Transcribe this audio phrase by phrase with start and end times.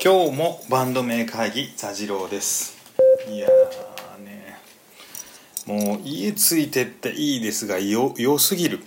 [0.00, 2.76] 今日もバンド名会議座次郎です。
[3.28, 3.48] いや
[4.24, 4.56] ね
[5.66, 8.78] もう家ついてっていいですがよ良すぎる。
[8.78, 8.84] 好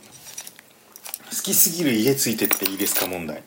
[1.44, 3.44] きすぎる家ついてっていいですか問題。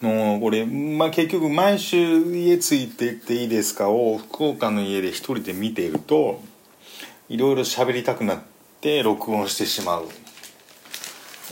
[0.00, 6.40] もうこれ、まあ、結局毎週家ついてっていいですかを福岡の家で一人で見ていると
[7.28, 8.38] いろいろ喋りたくなっ
[8.80, 10.08] て録音してしまう。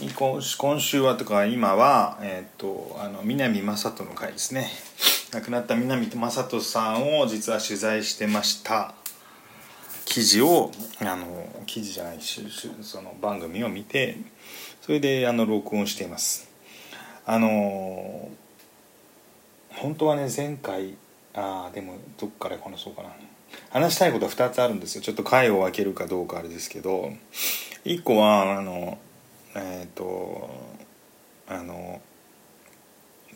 [0.00, 4.70] 今週はとか今は、えーと、あの南正人の回ですね。
[5.32, 8.94] 亡くなった南正人さんを実は取材してました。
[10.04, 10.70] 記事を
[11.00, 11.26] あの
[11.66, 14.18] 記事じゃないその番組を見て
[14.82, 16.48] それであの録音しています。
[17.26, 18.28] あの
[19.70, 20.94] 本当はね前回
[21.34, 23.10] ああでもどっから話そうかな。
[23.70, 25.02] 話したいことは2つあるんですよ。
[25.02, 27.10] ちょっと回を分けるかどうかあれですけど。
[27.84, 28.98] 1個はあの
[29.58, 30.50] えっ、ー、と
[31.48, 32.00] あの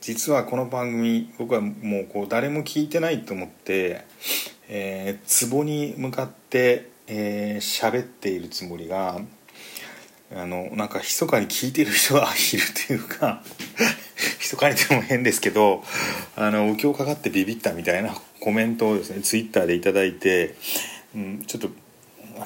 [0.00, 4.04] 実はこの番組僕はもうこう誰も聞いてないと思って
[4.68, 9.20] えー、壺に向かってえー、喋っているつもりが
[10.34, 13.42] あのなんか密かに聞いてる人がいるというか
[14.38, 15.82] 密かにでも変ですけど
[16.36, 20.54] あのお経かかってビビったみたいなコメントをですねツイッターで頂いて、
[21.14, 21.68] うん、ちょっと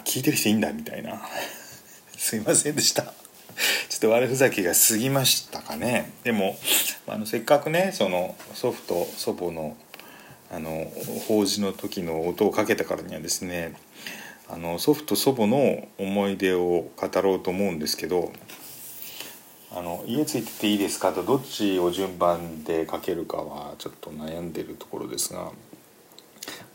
[0.05, 1.23] 聞いてる人いいんだみたいな。
[2.19, 3.26] すいませんでした。
[3.89, 6.13] ちょっと悪ふざけが過ぎましたかね。
[6.25, 6.59] でも
[7.07, 9.77] あのせっかくねその祖父と祖母の
[10.51, 10.91] あの
[11.27, 13.75] 法事の時の音をかけたからにはですね
[14.49, 18.33] あの祖父と祖母の思い出を語ろうと思うんですけど
[19.73, 25.51] あの家ついてていいですかとどっちを順番でかけるかはちょっと悩んでるところですが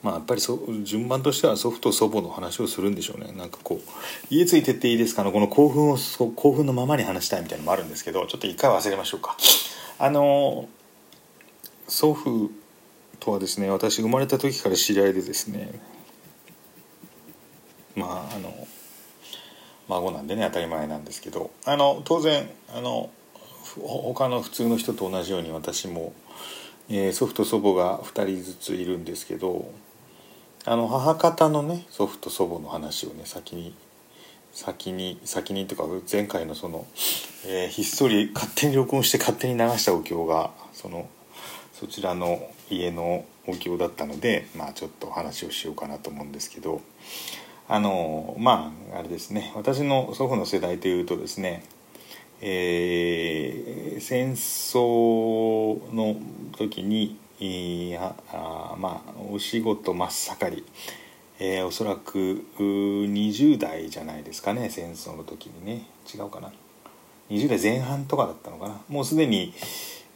[0.03, 3.91] まあやっぱりそ順番としては祖父と祖母の話をするんでしょうねなんかこう
[4.33, 5.97] 「家ついてっていいですか?」のこの興奮を
[6.35, 9.37] 興奮のままに話したいみたいなのもあるんですけどちょっと一回忘れましょうか。
[9.99, 10.67] あの
[11.87, 12.49] 祖父
[13.19, 15.79] とはですね私生まれた時から知り合いでですね
[17.95, 18.67] まああの
[19.87, 23.11] 孫なんでね当たり前なんですけどあの当然あの
[23.79, 26.13] 他の普通の人と同じように私も、
[26.89, 29.71] えー、祖父と祖母が2人ずついるんですけど
[30.65, 33.73] あの母方のね祖父と祖母の話をね先に
[34.53, 36.85] 先に先にとか前回のその、
[37.47, 41.09] えー、ひっそり勝手に録音して勝手に流したお経がその
[41.73, 46.81] そちらの家のお経だったのでまあちょっと話をしようかなと思うんですけど
[47.67, 51.63] あのまああれですね私の祖父の世代というとですね
[52.43, 56.15] えー、戦争の
[56.57, 60.65] 時にいやあまあお仕事真っ盛り、
[61.39, 65.87] えー、おそらく20代じゃないですかね戦争の時にね。
[66.13, 66.51] 違うかな。
[67.31, 68.81] 20代前半とかだったのかな。
[68.89, 69.55] もうすでに、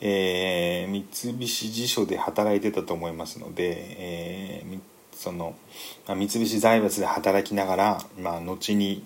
[0.01, 4.79] えー、三菱地所で働いてたと思いますので、えー、
[5.11, 5.55] その、
[6.07, 9.03] 三菱財閥で働きながら、まあ、後に、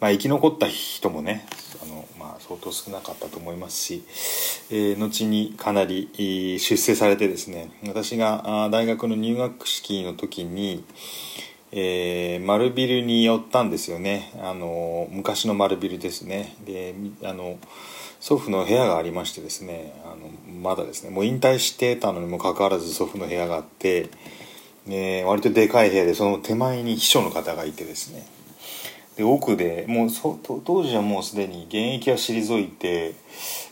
[0.00, 1.46] まあ、生き残った人もね
[1.82, 4.04] あの、まあ、相当少なかったと思いますし、
[4.70, 6.10] えー、後にかなり
[6.58, 10.84] 出世されてですね私が大学の入学式の時に、
[11.72, 14.32] えー、丸ビルに寄ったんですよね。
[14.40, 16.54] あの昔の丸ビルですね。
[16.64, 16.94] で
[17.24, 17.58] あの
[18.20, 20.28] 祖父の部屋がありましてですねあの
[20.60, 24.10] まだですねもう引退してたのにもかかわらず祖父の部屋があって
[24.90, 28.26] えー、割とでかい部屋でその手前に秘書の方がいてですね。
[29.18, 33.16] で奥でもうそ当時はもうすでに現役は退いて、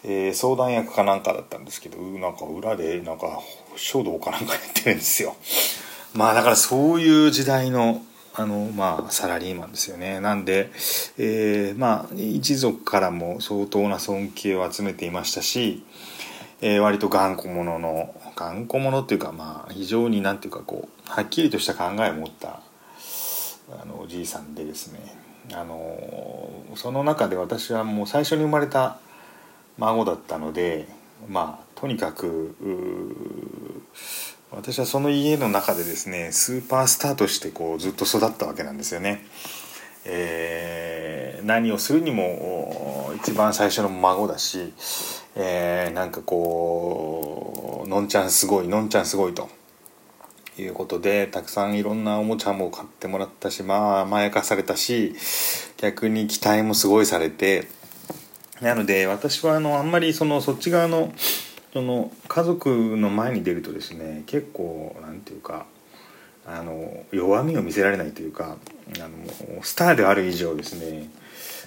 [0.02, 3.40] えー、相談役かなんかだったんですけどなんか裏でなんか
[3.76, 5.36] 書道かなんかやってるんですよ。
[6.14, 8.02] まあだからそういう時代の
[8.34, 10.18] あのまあサラリーマンですよね。
[10.18, 10.68] なんで、
[11.16, 15.84] えー、まあ一族からも相当な尊敬を集めていましたし、
[16.60, 22.62] えー、割と頑固者の頑固者っていうかまあ非常になんていうかこうはっきりとした考えを持った
[23.80, 25.25] あのおじいさんでですね。
[25.52, 28.98] あのその中で私はもう最初に生まれた
[29.78, 30.88] 孫だったので
[31.28, 32.56] まあとにかく
[34.50, 39.24] 私はその家の中でですねスーパースターとしてこうずっと育ったわけなんですよね。
[40.08, 44.72] えー、何をするにも一番最初の孫だし、
[45.34, 49.48] えー、なんかこうのんちゃんすごいのんちゃんすごいと
[50.62, 55.14] いうことでたくさんいろんなおもちゃも買ってもらったしまあ甘やかされたし
[55.76, 57.68] 逆に期待もすごいされて
[58.60, 61.12] なので私はあのあんまりそのそっち側の
[61.72, 65.66] その家族の前に出るとですね結構なんていうか
[66.46, 68.56] あの弱みを見せられないというか
[68.98, 71.10] あのスターである以上ですね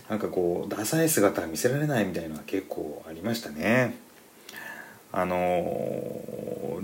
[0.09, 3.95] なんかこうダサい姿見せられないみたいなのは結構ありましたね。
[5.11, 6.18] あの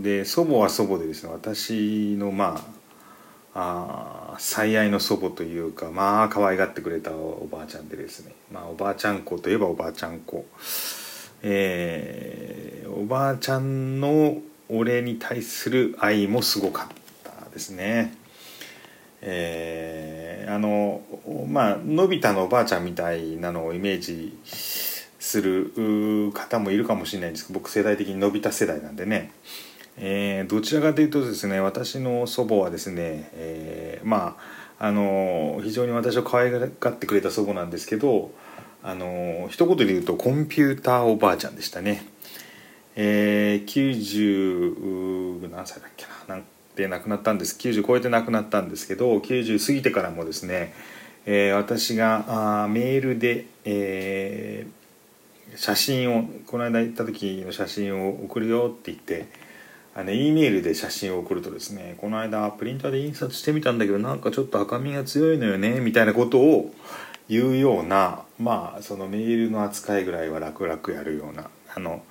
[0.01, 2.61] で祖母は祖母でですね私のま
[3.53, 10.45] ああ最愛の祖母というかまあ可愛がってくれたおばあちゃんでですねまあおばあちゃん子といえばおばあちゃん子。
[11.47, 16.87] えー、おばあちゃんの俺に対する愛もすごかっ
[17.23, 18.15] たですね。
[19.21, 21.01] えー、あの
[21.47, 24.37] まあのび太のおばあちゃんみたいなのをイメージ
[25.19, 29.31] する方もいるかもしれないんですけど僕世代的にのび太世代なんでね、
[29.97, 34.37] えー、どちらかというとですね私の祖母はですね、えー、ま
[34.77, 38.31] ああの非常に私を可愛がってくれた祖母なんですけど
[38.83, 42.05] あの一言で言うとコンピューターおばあちゃんでしたね。
[42.97, 46.45] えー、90何歳だっけななん
[46.75, 50.73] て亡くなったんです90超えて亡くなったんですけど90過ぎてからもですね、
[51.25, 54.85] えー、私があメールで、えー
[55.55, 59.27] 写真をこの間行った時の写真を送るよって言って
[59.97, 66.73] あの E メールで写真を送るとですねこの間プリンターで印刷してみたんだけどなんかちょっと赤みが強いのよねみたいなことを
[67.29, 72.03] 言うようなまあそのメールの扱いぐらいは楽々やるようなあの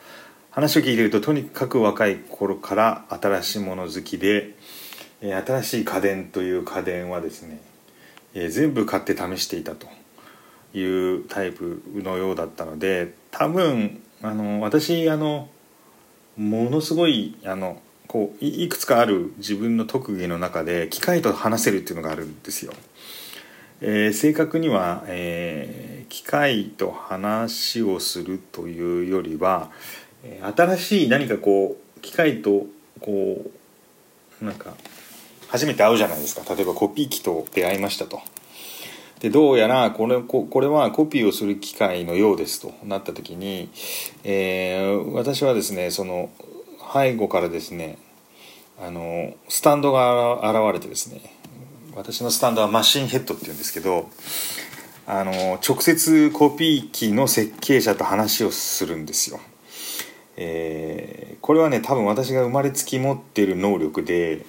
[0.50, 4.54] 話を聞いてるととにかく若い頃から新しいもの好きで、
[5.20, 7.60] え新しい家電という家電はですね、
[8.34, 9.88] え全部買って試していたと。
[10.74, 15.48] いうタイプのようだったので多分あの私あの
[16.36, 22.72] ものすごいあのこういくつかある自分の特技の中で機械と話せるっていうのがあるんですよ。
[23.80, 29.70] えー、正確には、えー、機械と話をするというよりは、
[30.56, 32.66] 新しい何かこう機械と
[33.00, 33.44] こ
[34.40, 34.74] うなんか
[35.48, 38.22] 初めて会うじゃないですか例えばコピー機と出会いましたと。
[39.24, 43.70] でどうやらこれここれはコピーをする機械のようですとなった時に、
[44.22, 46.28] えー、私はですねその
[46.92, 47.96] 背後からですね
[48.78, 51.22] あのスタンドが現れてですね
[51.96, 54.10] 私のスタンドはマシンヘッドっていうんですけど
[55.06, 59.40] あの直接コピー機の設計者と話をするんですよ。
[60.36, 64.44] えー、これはね多分私が生まれつき持ってる能力で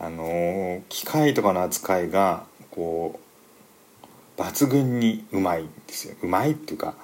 [0.00, 3.27] あの機械とかの扱いがこう
[4.38, 6.14] 抜群にうまいんですよ。
[6.22, 6.94] うまいっていうか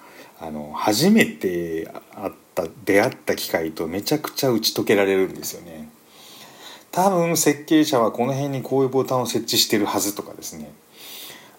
[0.41, 5.89] あの初めて会った出会った機械とめちゃくちゃ打ち解けられるんですよね。
[6.91, 10.73] 多分設計者はこの辺にこういうボタンを設置してるはずとかですね。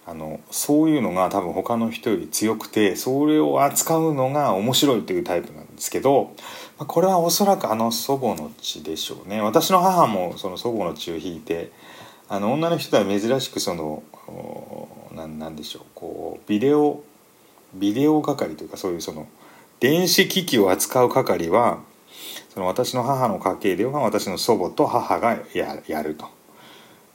[0.07, 6.35] あのそういうのが多分他の人より強くてそれを扱うのが面白いというタイプなんですけど
[6.77, 9.41] これはおそらくあの祖母の血でしょうね。
[9.41, 11.71] 私の母もその祖母の血を引いて
[12.29, 14.03] あの女の人では珍しくその
[15.15, 17.03] なんでしょうこうビデオ
[17.73, 19.27] ビデオ係というかそういうその
[19.79, 21.79] 電子機器を扱う係は
[22.53, 26.27] その私の母の家系では私の祖母と母がややると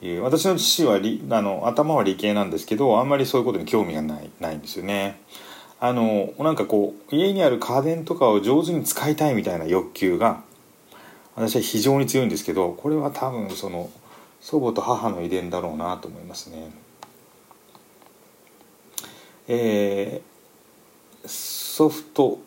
[0.04, 5.20] いう私の父はあの頭は理系なんですけどあんまりそういうことに興味がないないんですよね。
[5.82, 10.42] あのなんかこう家にある家電とかを上手に使いたいみたいな欲求が
[11.36, 13.88] 私は非常に強いんですけどこれは多分その
[14.42, 16.70] 祖母と母の遺伝だろうなと思いますね。
[19.52, 22.38] えー、祖父と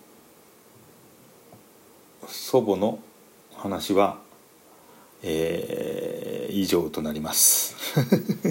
[2.25, 2.97] 祖母の
[3.57, 4.21] 話は、
[5.21, 7.75] えー、以上となります。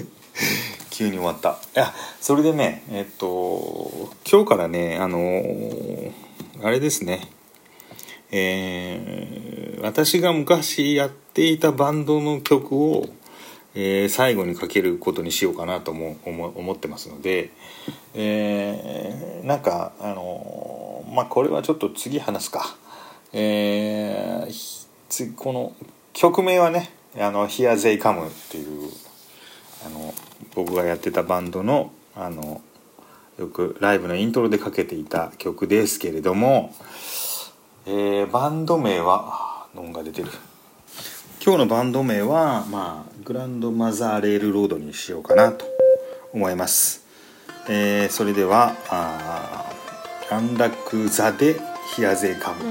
[0.91, 1.59] 急に終わった。
[1.75, 6.11] いやそれでねえっと今日からねあのー、
[6.61, 7.27] あれですね。
[8.29, 13.09] えー、私が昔やっていたバンドの曲を
[13.75, 17.51] えー、最後にかけることにしようかなとも思ってますので、
[18.13, 22.75] えー、なんかあのまあこれはちょっと次話すか、
[23.33, 25.73] えー、この
[26.13, 28.89] 曲名はね「あの Here They Come」っていう
[29.85, 30.13] あの
[30.55, 32.61] 僕がやってたバンドのあの
[33.39, 36.75] よくライブのイントロでかけていた曲ですけれども、
[37.87, 40.29] えー、バンド名は「ノンが出てる。
[41.45, 45.65] 今日のバンド名は、まあ、グランドマザーレールロードにしようかなと
[46.31, 47.03] 思います。
[47.67, 49.69] えー、それでは、あ
[50.31, 51.59] ランラクザで
[51.97, 52.63] ヒアゼカム。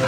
[0.00, 0.04] あ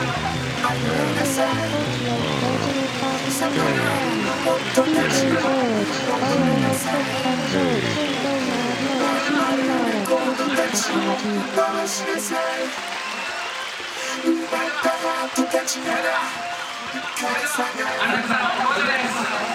[18.06, 18.92] なたのことで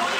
[0.09, 0.14] す